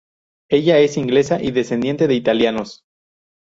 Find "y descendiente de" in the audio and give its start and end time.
1.43-2.15